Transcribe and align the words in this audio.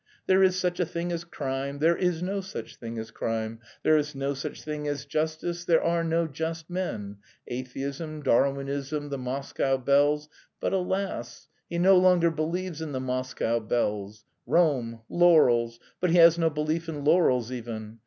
There 0.25 0.41
is 0.41 0.55
such 0.59 0.79
a 0.79 0.85
thing 0.87 1.11
as 1.11 1.23
crime, 1.23 1.77
there 1.77 1.95
is 1.95 2.23
no 2.23 2.41
such 2.41 2.77
thing 2.77 2.97
as 2.97 3.11
crime; 3.11 3.59
there 3.83 3.97
is 3.97 4.15
no 4.15 4.33
such 4.33 4.63
thing 4.63 4.87
as 4.87 5.05
justice, 5.05 5.63
there 5.63 5.83
are 5.83 6.03
no 6.03 6.25
just 6.25 6.71
men; 6.71 7.17
atheism, 7.47 8.23
Darwinism, 8.23 9.09
the 9.09 9.19
Moscow 9.19 9.77
bells.... 9.77 10.27
But 10.59 10.73
alas, 10.73 11.49
he 11.69 11.77
no 11.77 11.97
longer 11.97 12.31
believes 12.31 12.81
in 12.81 12.93
the 12.93 12.99
Moscow 12.99 13.59
bells; 13.59 14.25
Rome, 14.47 15.01
laurels.... 15.07 15.79
But 15.99 16.09
he 16.09 16.17
has 16.17 16.35
no 16.35 16.49
belief 16.49 16.89
in 16.89 17.03
laurels 17.03 17.51
even.... 17.51 17.99